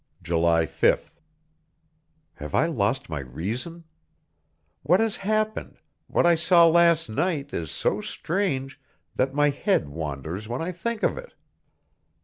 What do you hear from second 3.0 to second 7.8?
my reason? What has happened, what I saw last night, is